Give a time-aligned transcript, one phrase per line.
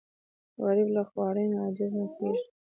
[0.63, 2.43] غریب له خوارۍ نه عاجز نه کېږي